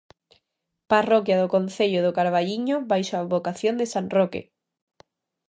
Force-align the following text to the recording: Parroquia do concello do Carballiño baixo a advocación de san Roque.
Parroquia 0.91 1.39
do 1.41 1.51
concello 1.55 1.99
do 2.05 2.15
Carballiño 2.17 2.75
baixo 2.91 3.13
a 3.15 3.21
advocación 3.23 3.73
de 3.77 3.85
san 3.93 4.05
Roque. 4.15 4.41